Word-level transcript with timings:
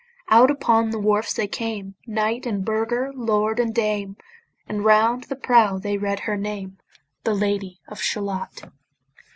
Out 0.29 0.49
upon 0.49 0.89
the 0.89 0.97
wharfs 0.97 1.31
they 1.35 1.47
came, 1.47 1.93
Knight 2.07 2.47
and 2.47 2.65
burgher, 2.65 3.11
lord 3.13 3.59
and 3.59 3.71
dame, 3.71 4.17
And 4.67 4.83
round 4.83 5.25
the 5.25 5.35
prow 5.35 5.77
they 5.77 5.95
read 5.95 6.21
her 6.21 6.37
name, 6.37 6.79
The 7.23 7.35
Lady 7.35 7.79
of 7.87 8.01
Shalott. 8.01 8.63